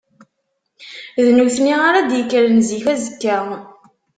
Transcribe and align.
D 1.25 1.27
nutni 1.35 1.75
ara 1.87 1.99
d-yekkren 2.09 2.57
zik 2.67 2.85
azekka. 2.93 3.37